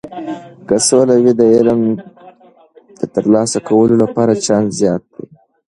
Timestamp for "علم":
1.55-1.81